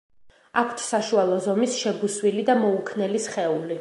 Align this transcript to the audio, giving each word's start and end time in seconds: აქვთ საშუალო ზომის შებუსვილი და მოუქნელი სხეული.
აქვთ 0.61 0.81
საშუალო 0.85 1.37
ზომის 1.47 1.75
შებუსვილი 1.83 2.47
და 2.49 2.57
მოუქნელი 2.63 3.23
სხეული. 3.29 3.69